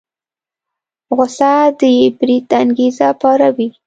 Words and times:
غوسه 1.15 1.53
د 1.79 1.81
بريد 2.17 2.45
انګېزه 2.61 3.07
پاروي. 3.21 3.67